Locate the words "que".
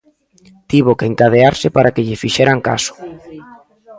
0.99-1.09, 1.93-2.05